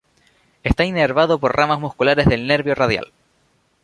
Está 0.63 0.83
inervado 0.83 1.37
por 1.37 1.55
ramas 1.55 1.79
musculares 1.79 2.25
del 2.25 2.47
nervio 2.47 2.73
radial. 2.73 3.11